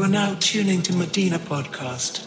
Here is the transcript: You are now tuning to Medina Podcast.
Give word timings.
You 0.00 0.06
are 0.06 0.08
now 0.08 0.34
tuning 0.40 0.80
to 0.84 0.94
Medina 0.94 1.38
Podcast. 1.38 2.24